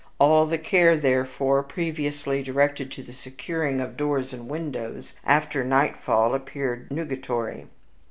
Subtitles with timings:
[0.19, 6.33] All the care, therefore, previously directed to the securing of doors and windows after nightfall
[6.33, 7.67] appeared nugatory.